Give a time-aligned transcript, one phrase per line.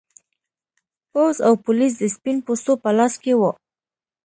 [1.11, 3.41] پوځ او پولیس د سپین پوستو په لاس کې و.